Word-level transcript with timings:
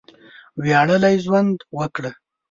وياړلی 0.61 1.15
ژوند 1.25 1.55
وکړه! 1.77 2.11